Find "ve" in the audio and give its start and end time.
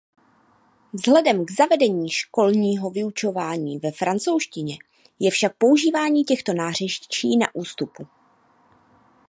3.79-3.91